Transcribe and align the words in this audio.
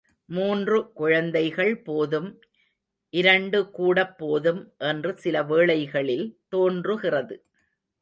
மூன்று 0.29 0.91
குழந்தைகள் 0.93 1.81
போதும், 1.81 2.29
இரண்டுகூடப் 3.13 4.17
போதும் 4.17 4.73
என்று 4.77 5.17
சில 5.17 5.43
வேளைகளில் 5.43 6.39
தோன்றுகிறது. 6.49 7.45